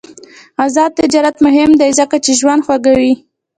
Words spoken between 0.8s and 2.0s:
تجارت مهم دی